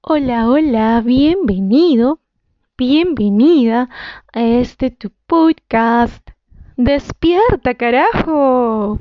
Hola, 0.00 0.48
hola, 0.48 1.00
bienvenido, 1.04 2.18
bienvenida 2.76 3.88
a 4.32 4.42
este 4.42 4.90
tu 4.90 5.12
podcast. 5.28 6.30
Despierta, 6.76 7.74
carajo. 7.74 8.98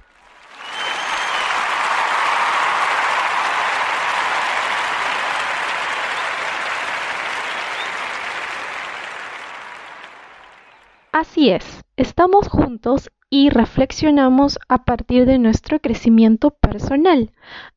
Así 11.12 11.50
es, 11.50 11.87
estamos 11.98 12.48
juntos 12.48 13.12
y 13.30 13.50
reflexionamos 13.50 14.60
a 14.70 14.86
partir 14.86 15.26
de 15.26 15.40
nuestro 15.40 15.80
crecimiento 15.80 16.52
personal. 16.52 17.32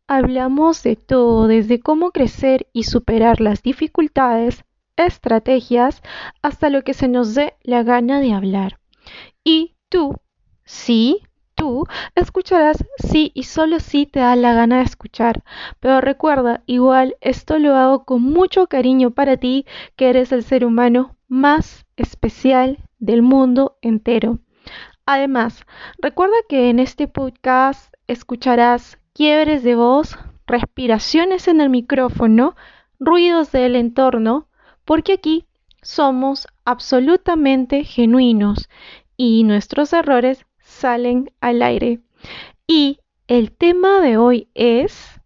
Hablamos 0.07 0.83
de 0.83 0.95
todo, 0.95 1.49
desde 1.49 1.81
cómo 1.81 2.13
crecer 2.13 2.69
y 2.73 2.85
superar 2.85 3.41
las 3.41 3.63
dificultades, 3.63 4.65
estrategias, 4.97 6.03
hasta 6.43 6.69
lo 6.69 6.83
que 6.83 6.95
se 6.95 7.09
nos 7.09 7.35
dé 7.35 7.55
la 7.63 7.83
gana 7.83 8.21
de 8.21 8.33
hablar. 8.33 8.79
Y 9.43 9.75
tú, 9.89 10.15
sí, 10.65 11.23
tú, 11.55 11.87
escucharás 12.15 12.85
sí 12.99 13.33
y 13.35 13.45
solo 13.45 13.81
si 13.81 14.05
te 14.05 14.21
da 14.21 14.37
la 14.37 14.53
gana 14.53 14.79
de 14.79 14.85
escuchar. 14.85 15.43
Pero 15.81 16.01
recuerda, 16.03 16.63
igual 16.67 17.17
esto 17.23 17.59
lo 17.59 17.75
hago 17.75 18.05
con 18.05 18.23
mucho 18.23 18.67
cariño 18.67 19.13
para 19.13 19.39
ti, 19.39 19.65
que 19.97 20.11
eres 20.11 20.31
el 20.33 20.45
ser 20.45 20.65
humano 20.67 21.17
más 21.31 21.87
especial 21.97 22.79
del 22.99 23.23
mundo 23.23 23.79
entero. 23.81 24.41
Además, 25.07 25.65
recuerda 25.99 26.35
que 26.49 26.69
en 26.69 26.79
este 26.79 27.09
podcast 27.09 27.95
escucharás 28.07 28.99
quiebres 29.15 29.63
de 29.63 29.77
voz, 29.77 30.19
respiraciones 30.47 31.49
en 31.49 31.61
el 31.61 31.71
micrófono, 31.71 32.57
ruidos 32.99 33.53
del 33.53 33.77
entorno, 33.77 34.49
porque 34.85 35.15
aquí 35.15 35.47
somos 35.83 36.47
absolutamente 36.65 37.85
genuinos 37.85 38.69
y 39.17 39.45
nuestros 39.45 39.93
errores 39.93 40.45
salen 40.61 41.33
al 41.41 41.63
aire. 41.63 42.01
Y 42.67 42.99
el 43.29 43.53
tema 43.53 44.01
de 44.01 44.17
hoy 44.17 44.49
es... 44.55 45.20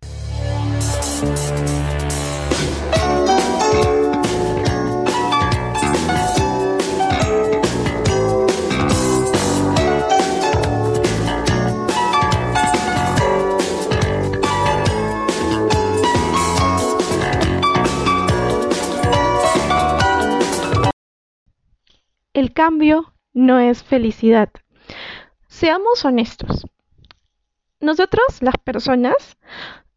cambio 22.65 23.13
no 23.35 23.59
es 23.59 23.83
felicidad. 23.83 24.49
Seamos 25.49 26.03
honestos. 26.07 26.67
Nosotros, 27.79 28.25
las 28.41 28.57
personas, 28.57 29.37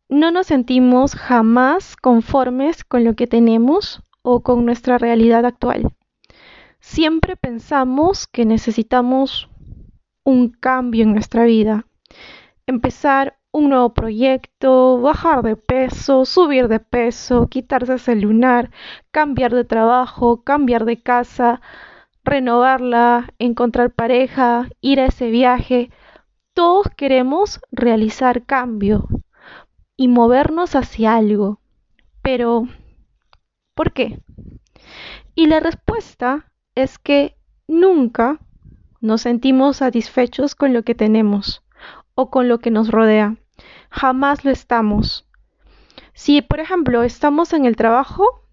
no 0.10 0.32
nos 0.32 0.48
sentimos 0.48 1.16
jamás 1.16 1.96
conformes 1.96 2.84
con 2.84 3.06
lo 3.06 3.14
que 3.14 3.26
tenemos 3.26 4.02
o 4.22 4.44
con 4.44 4.66
nuestra 4.66 4.98
realidad 4.98 5.46
actual. 5.46 5.94
Siempre 6.82 7.38
pensamos 7.38 8.28
que 8.28 8.44
necesitamos 8.44 9.50
un 10.26 10.50
cambio 10.50 11.04
en 11.04 11.14
nuestra 11.14 11.46
vida. 11.46 11.86
Empezar 12.66 13.38
un 13.54 13.70
nuevo 13.70 13.94
proyecto, 13.94 15.00
bajar 15.00 15.42
de 15.42 15.56
peso, 15.56 16.26
subir 16.26 16.68
de 16.68 16.82
peso, 16.82 17.48
quitarse 17.48 17.94
ese 17.94 18.18
lunar, 18.18 18.72
cambiar 19.12 19.56
de 19.56 19.64
trabajo, 19.64 20.44
cambiar 20.44 20.84
de 20.84 21.02
casa, 21.02 21.62
renovarla, 22.28 23.34
encontrar 23.40 23.92
pareja, 23.92 24.70
ir 24.82 25.00
a 25.00 25.08
ese 25.08 25.30
viaje. 25.30 25.90
Todos 26.54 26.88
queremos 26.96 27.60
realizar 27.72 28.46
cambio 28.46 29.08
y 29.96 30.08
movernos 30.08 30.76
hacia 30.76 31.16
algo. 31.16 31.60
Pero, 32.22 32.68
¿por 33.74 33.94
qué? 33.94 34.22
Y 35.36 35.48
la 35.48 35.60
respuesta 35.60 36.52
es 36.76 37.00
que 37.00 37.36
nunca 37.68 38.40
nos 39.02 39.22
sentimos 39.22 39.78
satisfechos 39.78 40.56
con 40.56 40.74
lo 40.74 40.84
que 40.84 40.96
tenemos 40.96 41.64
o 42.16 42.30
con 42.30 42.48
lo 42.48 42.60
que 42.60 42.72
nos 42.72 42.90
rodea. 42.90 43.38
Jamás 43.90 44.44
lo 44.44 44.52
estamos. 44.52 45.28
Si, 46.14 46.42
por 46.42 46.60
ejemplo, 46.60 47.04
estamos 47.04 47.54
en 47.54 47.66
el 47.66 47.76
trabajo, 47.76 48.47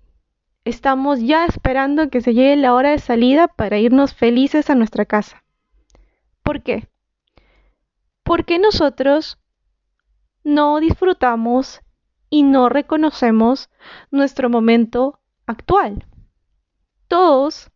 estamos 0.64 1.20
ya 1.20 1.44
esperando 1.44 2.08
que 2.08 2.20
se 2.20 2.34
llegue 2.34 2.56
la 2.56 2.74
hora 2.74 2.90
de 2.90 2.98
salida 2.98 3.48
para 3.48 3.78
irnos 3.78 4.14
felices 4.14 4.70
a 4.70 4.74
nuestra 4.74 5.04
casa. 5.04 5.44
¿Por 6.42 6.62
qué? 6.62 6.88
Porque 8.22 8.58
nosotros 8.58 9.38
no 10.42 10.80
disfrutamos 10.80 11.80
y 12.30 12.42
no 12.42 12.68
reconocemos 12.68 13.70
nuestro 14.10 14.48
momento 14.50 15.20
actual. 15.46 16.06
Todos, 17.08 17.70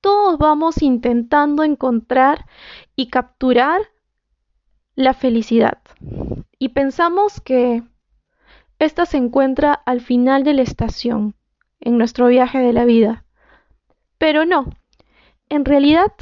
todos 0.00 0.38
vamos 0.38 0.82
intentando 0.82 1.62
encontrar 1.62 2.46
y 2.96 3.08
capturar 3.08 3.80
la 4.94 5.14
felicidad. 5.14 5.78
Y 6.58 6.70
pensamos 6.70 7.40
que 7.40 7.82
esta 8.78 9.06
se 9.06 9.16
encuentra 9.16 9.72
al 9.72 10.00
final 10.00 10.44
de 10.44 10.54
la 10.54 10.62
estación, 10.62 11.34
en 11.80 11.98
nuestro 11.98 12.28
viaje 12.28 12.58
de 12.58 12.72
la 12.72 12.84
vida. 12.84 13.24
Pero 14.18 14.44
no, 14.44 14.70
en 15.48 15.64
realidad 15.64 16.12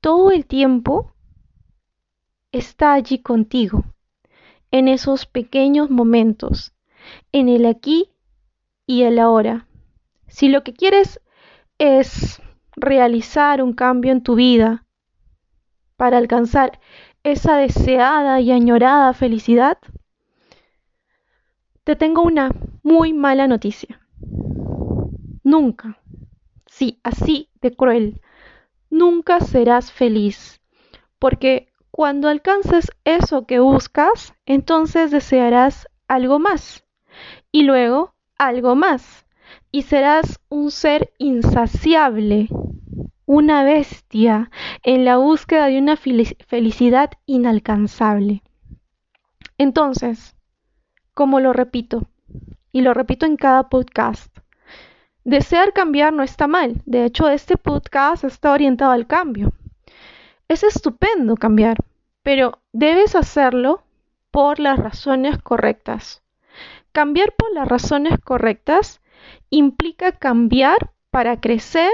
todo 0.00 0.30
el 0.30 0.46
tiempo 0.46 1.12
está 2.52 2.92
allí 2.92 3.20
contigo, 3.20 3.84
en 4.70 4.88
esos 4.88 5.26
pequeños 5.26 5.90
momentos, 5.90 6.74
en 7.32 7.48
el 7.48 7.66
aquí 7.66 8.10
y 8.86 9.02
el 9.02 9.18
ahora. 9.18 9.66
Si 10.26 10.48
lo 10.48 10.62
que 10.62 10.72
quieres 10.72 11.20
es 11.78 12.40
realizar 12.76 13.62
un 13.62 13.72
cambio 13.72 14.12
en 14.12 14.22
tu 14.22 14.34
vida 14.34 14.84
para 15.96 16.18
alcanzar 16.18 16.80
esa 17.22 17.56
deseada 17.56 18.40
y 18.40 18.52
añorada 18.52 19.12
felicidad, 19.12 19.78
te 21.84 21.96
tengo 21.96 22.22
una 22.22 22.50
muy 22.82 23.12
mala 23.12 23.46
noticia. 23.48 24.00
Nunca, 25.42 25.98
sí, 26.66 27.00
así 27.02 27.48
de 27.60 27.74
cruel, 27.74 28.20
nunca 28.90 29.40
serás 29.40 29.90
feliz, 29.90 30.60
porque 31.18 31.72
cuando 31.90 32.28
alcances 32.28 32.90
eso 33.04 33.46
que 33.46 33.58
buscas, 33.58 34.34
entonces 34.46 35.10
desearás 35.10 35.88
algo 36.08 36.38
más, 36.38 36.84
y 37.50 37.62
luego 37.62 38.14
algo 38.38 38.74
más, 38.74 39.26
y 39.72 39.82
serás 39.82 40.40
un 40.48 40.70
ser 40.70 41.12
insaciable, 41.18 42.48
una 43.26 43.64
bestia 43.64 44.50
en 44.82 45.04
la 45.04 45.16
búsqueda 45.16 45.66
de 45.66 45.78
una 45.78 45.96
felicidad 45.96 47.10
inalcanzable. 47.26 48.42
Entonces, 49.58 50.36
como 51.20 51.38
lo 51.38 51.52
repito, 51.52 52.04
y 52.72 52.80
lo 52.80 52.94
repito 52.94 53.26
en 53.26 53.36
cada 53.36 53.68
podcast. 53.68 54.34
Desear 55.22 55.74
cambiar 55.74 56.14
no 56.14 56.22
está 56.22 56.46
mal. 56.46 56.80
De 56.86 57.04
hecho, 57.04 57.28
este 57.28 57.58
podcast 57.58 58.24
está 58.24 58.52
orientado 58.52 58.92
al 58.92 59.06
cambio. 59.06 59.52
Es 60.48 60.62
estupendo 60.62 61.36
cambiar, 61.36 61.76
pero 62.22 62.62
debes 62.72 63.16
hacerlo 63.16 63.82
por 64.30 64.60
las 64.60 64.78
razones 64.78 65.36
correctas. 65.36 66.22
Cambiar 66.90 67.34
por 67.36 67.52
las 67.52 67.68
razones 67.68 68.18
correctas 68.18 69.02
implica 69.50 70.12
cambiar 70.12 70.92
para 71.10 71.38
crecer 71.38 71.92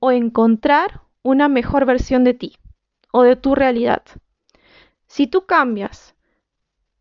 o 0.00 0.12
encontrar 0.12 1.00
una 1.22 1.48
mejor 1.48 1.86
versión 1.86 2.24
de 2.24 2.34
ti 2.34 2.58
o 3.10 3.22
de 3.22 3.36
tu 3.36 3.54
realidad. 3.54 4.02
Si 5.06 5.26
tú 5.26 5.46
cambias 5.46 6.14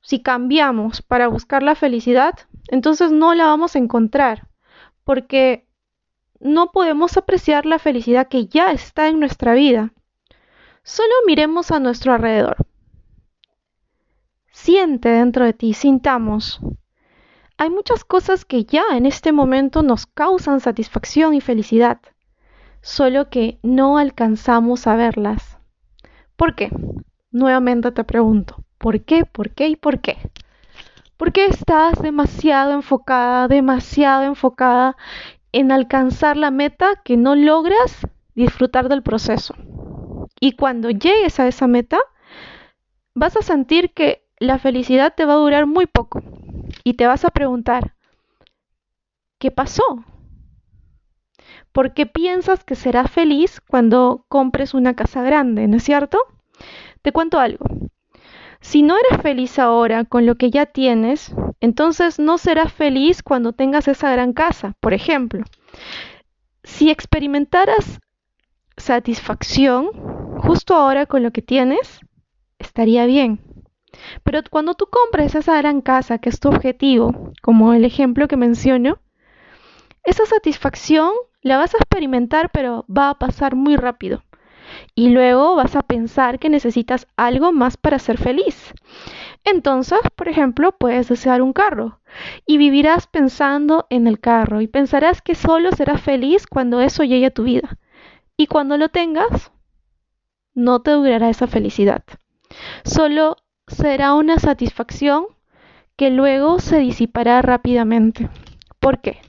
si 0.06 0.22
cambiamos 0.22 1.02
para 1.02 1.28
buscar 1.28 1.64
la 1.64 1.74
felicidad, 1.74 2.36
entonces 2.68 3.12
no 3.12 3.34
la 3.34 3.46
vamos 3.48 3.76
a 3.76 3.80
encontrar, 3.80 4.48
porque 5.04 5.68
no 6.40 6.72
podemos 6.72 7.18
apreciar 7.18 7.66
la 7.66 7.80
felicidad 7.80 8.28
que 8.28 8.46
ya 8.46 8.72
está 8.72 9.08
en 9.08 9.20
nuestra 9.20 9.56
vida. 9.56 9.94
Solo 10.84 11.12
miremos 11.26 11.72
a 11.72 11.80
nuestro 11.80 12.14
alrededor. 12.14 12.58
Siente 14.52 15.10
dentro 15.10 15.44
de 15.44 15.54
ti, 15.54 15.74
sintamos. 15.74 16.60
Hay 17.58 17.72
muchas 17.72 18.06
cosas 18.06 18.46
que 18.46 18.64
ya 18.64 18.84
en 18.92 19.08
este 19.08 19.32
momento 19.32 19.82
nos 19.82 20.06
causan 20.06 20.60
satisfacción 20.60 21.34
y 21.34 21.42
felicidad, 21.42 22.00
solo 22.82 23.32
que 23.32 23.58
no 23.64 23.98
alcanzamos 23.98 24.86
a 24.86 24.96
verlas. 24.96 25.58
¿Por 26.36 26.54
qué? 26.54 26.70
Nuevamente 27.32 27.92
te 27.92 28.04
pregunto, 28.04 28.65
¿por 28.78 29.04
qué? 29.04 29.26
¿Por 29.26 29.52
qué 29.52 29.70
y 29.70 29.76
por 29.76 30.00
qué? 30.02 30.18
Porque 31.18 31.46
estás 31.46 32.02
demasiado 32.02 32.74
enfocada, 32.74 33.48
demasiado 33.48 34.24
enfocada 34.24 34.98
en 35.52 35.72
alcanzar 35.72 36.38
la 36.38 36.52
meta 36.52 37.02
que 37.04 37.18
no 37.18 37.36
logras 37.36 38.08
disfrutar 38.36 38.90
del 38.90 39.04
proceso. 39.04 39.56
Y 40.40 40.54
cuando 40.54 40.90
llegues 40.90 41.40
a 41.40 41.48
esa 41.48 41.68
meta, 41.68 42.00
vas 43.14 43.36
a 43.38 43.42
sentir 43.42 43.94
que 43.94 44.26
la 44.40 44.60
felicidad 44.60 45.14
te 45.16 45.26
va 45.26 45.34
a 45.34 45.38
durar 45.38 45.66
muy 45.66 45.88
poco. 45.88 46.22
Y 46.84 46.96
te 46.96 47.08
vas 47.08 47.26
a 47.26 47.32
preguntar, 47.32 47.96
¿qué 49.40 49.52
pasó? 49.52 50.04
¿Por 51.72 51.94
qué 51.94 52.06
piensas 52.06 52.64
que 52.64 52.76
serás 52.76 53.12
feliz 53.12 53.62
cuando 53.62 54.26
compres 54.30 54.74
una 54.74 54.96
casa 54.96 55.22
grande? 55.24 55.68
¿No 55.68 55.78
es 55.78 55.84
cierto? 55.84 56.20
Te 57.02 57.12
cuento 57.12 57.40
algo. 57.40 57.66
Si 58.66 58.82
no 58.82 58.96
eres 58.98 59.22
feliz 59.22 59.60
ahora 59.60 60.06
con 60.06 60.26
lo 60.26 60.36
que 60.36 60.50
ya 60.50 60.66
tienes, 60.66 61.36
entonces 61.60 62.18
no 62.18 62.40
serás 62.40 62.74
feliz 62.74 63.22
cuando 63.22 63.54
tengas 63.54 63.88
esa 63.88 64.10
gran 64.10 64.34
casa, 64.34 64.74
por 64.80 64.96
ejemplo. 64.96 65.44
Si 66.64 66.90
experimentaras 66.90 68.00
satisfacción 68.76 69.90
justo 70.40 70.74
ahora 70.74 71.06
con 71.06 71.22
lo 71.22 71.30
que 71.30 71.44
tienes, 71.44 72.00
estaría 72.58 73.06
bien. 73.06 73.40
Pero 74.24 74.40
cuando 74.50 74.74
tú 74.74 74.88
compres 74.88 75.36
esa 75.36 75.58
gran 75.58 75.82
casa 75.82 76.18
que 76.18 76.30
es 76.30 76.40
tu 76.40 76.50
objetivo, 76.50 77.34
como 77.44 77.72
el 77.74 77.86
ejemplo 77.86 78.28
que 78.28 78.36
menciono, 78.36 78.98
esa 80.04 80.26
satisfacción 80.26 81.12
la 81.44 81.58
vas 81.58 81.76
a 81.76 81.78
experimentar 81.78 82.50
pero 82.52 82.84
va 82.90 83.12
a 83.12 83.20
pasar 83.20 83.54
muy 83.56 83.76
rápido 83.76 84.24
y 84.94 85.10
luego 85.10 85.56
vas 85.56 85.76
a 85.76 85.84
pensar 85.84 86.40
que 86.40 86.50
necesitas 86.50 87.08
algo 87.18 87.52
más 87.52 87.78
para 87.78 88.00
ser 88.00 88.18
feliz. 88.18 88.74
Entonces, 89.44 90.00
por 90.16 90.28
ejemplo, 90.28 90.72
puedes 90.78 91.08
desear 91.08 91.42
un 91.42 91.54
carro 91.54 92.00
y 92.46 92.58
vivirás 92.58 93.08
pensando 93.08 93.86
en 93.90 94.08
el 94.08 94.20
carro 94.20 94.62
y 94.62 94.68
pensarás 94.68 95.22
que 95.22 95.36
solo 95.36 95.72
serás 95.72 96.02
feliz 96.02 96.48
cuando 96.48 96.82
eso 96.82 97.04
llegue 97.04 97.28
a 97.28 97.34
tu 97.34 97.44
vida. 97.44 97.78
Y 98.38 98.48
cuando 98.48 98.78
lo 98.78 98.90
tengas, 98.90 99.52
no 100.56 100.82
te 100.82 100.92
durará 100.92 101.30
esa 101.30 101.48
felicidad. 101.48 102.04
Solo 102.84 103.38
será 103.68 104.14
una 104.14 104.40
satisfacción 104.40 105.26
que 105.96 106.10
luego 106.10 106.60
se 106.60 106.80
disipará 106.80 107.42
rápidamente. 107.42 108.30
¿Por 108.80 109.00
qué? 109.00 109.22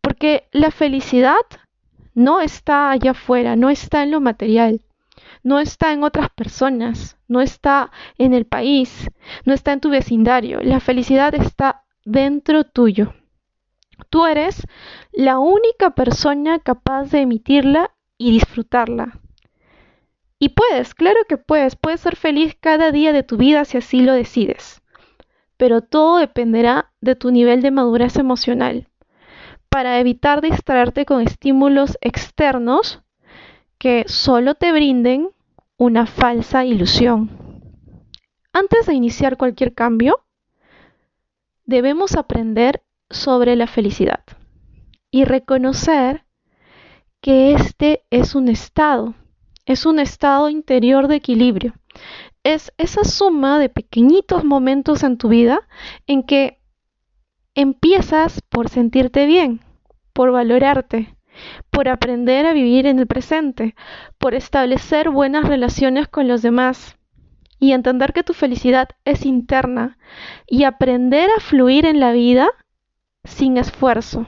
Porque 0.00 0.48
la 0.52 0.70
felicidad 0.70 1.36
no 2.20 2.42
está 2.42 2.90
allá 2.90 3.12
afuera, 3.12 3.56
no 3.56 3.70
está 3.70 4.02
en 4.02 4.10
lo 4.10 4.20
material, 4.20 4.82
no 5.42 5.58
está 5.58 5.92
en 5.92 6.04
otras 6.04 6.28
personas, 6.28 7.16
no 7.28 7.40
está 7.40 7.90
en 8.18 8.34
el 8.34 8.44
país, 8.44 9.08
no 9.46 9.54
está 9.54 9.72
en 9.72 9.80
tu 9.80 9.88
vecindario. 9.88 10.60
La 10.60 10.80
felicidad 10.80 11.34
está 11.34 11.84
dentro 12.04 12.64
tuyo. 12.64 13.14
Tú 14.10 14.26
eres 14.26 14.66
la 15.12 15.38
única 15.38 15.94
persona 15.94 16.58
capaz 16.58 17.10
de 17.10 17.22
emitirla 17.22 17.90
y 18.18 18.32
disfrutarla. 18.32 19.18
Y 20.38 20.50
puedes, 20.50 20.94
claro 20.94 21.20
que 21.26 21.38
puedes, 21.38 21.74
puedes 21.74 22.02
ser 22.02 22.16
feliz 22.16 22.54
cada 22.60 22.92
día 22.92 23.14
de 23.14 23.22
tu 23.22 23.38
vida 23.38 23.64
si 23.64 23.78
así 23.78 24.02
lo 24.02 24.12
decides. 24.12 24.82
Pero 25.56 25.80
todo 25.80 26.18
dependerá 26.18 26.92
de 27.00 27.14
tu 27.14 27.30
nivel 27.30 27.62
de 27.62 27.70
madurez 27.70 28.16
emocional 28.16 28.89
para 29.70 30.00
evitar 30.00 30.42
distraerte 30.42 31.06
con 31.06 31.22
estímulos 31.22 31.96
externos 32.00 33.00
que 33.78 34.04
solo 34.08 34.56
te 34.56 34.72
brinden 34.72 35.30
una 35.78 36.04
falsa 36.04 36.66
ilusión. 36.66 37.30
Antes 38.52 38.86
de 38.86 38.94
iniciar 38.94 39.36
cualquier 39.38 39.72
cambio, 39.72 40.20
debemos 41.64 42.16
aprender 42.16 42.82
sobre 43.08 43.56
la 43.56 43.68
felicidad 43.68 44.24
y 45.10 45.24
reconocer 45.24 46.24
que 47.20 47.52
este 47.52 48.04
es 48.10 48.34
un 48.34 48.48
estado, 48.48 49.14
es 49.66 49.86
un 49.86 50.00
estado 50.00 50.48
interior 50.48 51.06
de 51.06 51.16
equilibrio. 51.16 51.74
Es 52.42 52.72
esa 52.76 53.04
suma 53.04 53.58
de 53.58 53.68
pequeñitos 53.68 54.44
momentos 54.44 55.04
en 55.04 55.16
tu 55.16 55.28
vida 55.28 55.60
en 56.06 56.22
que 56.22 56.59
Empiezas 57.54 58.42
por 58.48 58.68
sentirte 58.68 59.26
bien, 59.26 59.60
por 60.12 60.30
valorarte, 60.30 61.16
por 61.70 61.88
aprender 61.88 62.46
a 62.46 62.52
vivir 62.52 62.86
en 62.86 62.98
el 62.98 63.06
presente, 63.08 63.74
por 64.18 64.34
establecer 64.34 65.10
buenas 65.10 65.48
relaciones 65.48 66.06
con 66.06 66.28
los 66.28 66.42
demás 66.42 66.96
y 67.58 67.72
entender 67.72 68.12
que 68.12 68.22
tu 68.22 68.34
felicidad 68.34 68.88
es 69.04 69.26
interna 69.26 69.98
y 70.46 70.64
aprender 70.64 71.28
a 71.36 71.40
fluir 71.40 71.86
en 71.86 71.98
la 71.98 72.12
vida 72.12 72.48
sin 73.24 73.56
esfuerzo. 73.56 74.26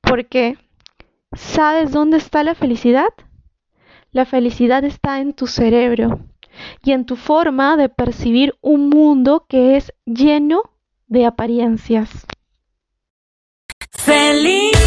Porque, 0.00 0.58
¿sabes 1.32 1.92
dónde 1.92 2.18
está 2.18 2.42
la 2.42 2.54
felicidad? 2.54 3.10
La 4.10 4.24
felicidad 4.24 4.84
está 4.84 5.20
en 5.20 5.34
tu 5.34 5.46
cerebro 5.46 6.20
y 6.82 6.92
en 6.92 7.06
tu 7.06 7.14
forma 7.14 7.76
de 7.76 7.88
percibir 7.88 8.56
un 8.60 8.88
mundo 8.88 9.46
que 9.48 9.76
es 9.76 9.92
lleno 10.04 10.62
de 11.08 11.26
apariencias. 11.26 12.08
Feliz, 13.90 14.77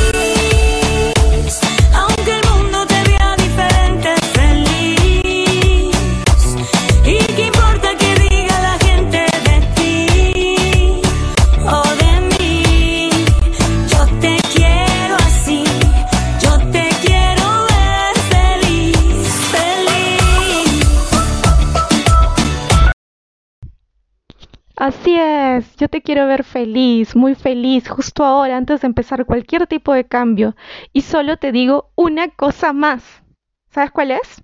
Así 24.81 25.15
es, 25.15 25.75
yo 25.75 25.89
te 25.89 26.01
quiero 26.01 26.25
ver 26.25 26.43
feliz, 26.43 27.15
muy 27.15 27.35
feliz, 27.35 27.87
justo 27.87 28.25
ahora, 28.25 28.57
antes 28.57 28.81
de 28.81 28.87
empezar 28.87 29.27
cualquier 29.27 29.67
tipo 29.67 29.93
de 29.93 30.05
cambio. 30.05 30.55
Y 30.91 31.01
solo 31.01 31.37
te 31.37 31.51
digo 31.51 31.91
una 31.93 32.29
cosa 32.29 32.73
más. 32.73 33.21
¿Sabes 33.69 33.91
cuál 33.91 34.09
es? 34.09 34.43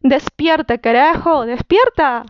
Despierta, 0.00 0.76
carajo, 0.76 1.46
despierta. 1.46 2.26